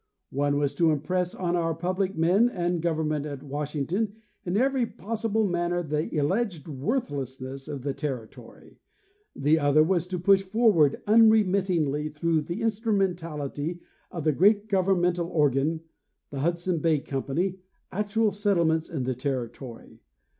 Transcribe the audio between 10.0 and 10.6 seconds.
to push